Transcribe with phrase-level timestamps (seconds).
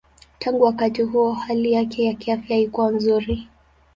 [0.39, 3.47] Tangu wakati huo hali yake ya kiafya haikuwa nzuri.